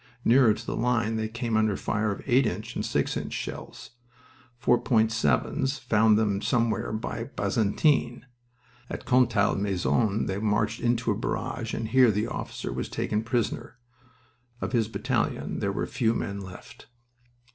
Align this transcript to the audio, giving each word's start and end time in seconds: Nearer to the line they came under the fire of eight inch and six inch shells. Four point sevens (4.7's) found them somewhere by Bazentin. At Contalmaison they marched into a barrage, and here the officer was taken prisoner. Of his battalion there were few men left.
Nearer 0.25 0.51
to 0.55 0.65
the 0.65 0.75
line 0.75 1.15
they 1.15 1.27
came 1.29 1.55
under 1.55 1.75
the 1.75 1.79
fire 1.79 2.11
of 2.11 2.23
eight 2.25 2.47
inch 2.47 2.75
and 2.75 2.83
six 2.83 3.15
inch 3.15 3.33
shells. 3.33 3.91
Four 4.57 4.79
point 4.79 5.11
sevens 5.11 5.73
(4.7's) 5.73 5.77
found 5.77 6.17
them 6.17 6.41
somewhere 6.41 6.91
by 6.91 7.25
Bazentin. 7.35 8.25
At 8.89 9.05
Contalmaison 9.05 10.25
they 10.25 10.39
marched 10.39 10.79
into 10.79 11.11
a 11.11 11.15
barrage, 11.15 11.75
and 11.75 11.87
here 11.89 12.09
the 12.09 12.25
officer 12.25 12.73
was 12.73 12.89
taken 12.89 13.21
prisoner. 13.21 13.77
Of 14.59 14.71
his 14.71 14.87
battalion 14.87 15.59
there 15.59 15.71
were 15.71 15.85
few 15.85 16.15
men 16.15 16.41
left. 16.41 16.87